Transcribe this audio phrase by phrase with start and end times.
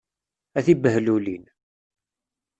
[0.57, 1.43] A tibehlulin!